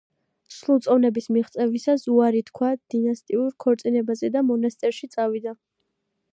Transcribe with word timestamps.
სრულწლოვნების 0.53 1.27
მიღწევისას 1.35 2.07
უარი 2.15 2.41
თქვა 2.49 2.71
დინასტიურ 2.95 3.53
ქორწინებაზე 3.65 4.33
და 4.37 4.45
მონასტერში 4.51 5.15
წავიდა. 5.17 5.59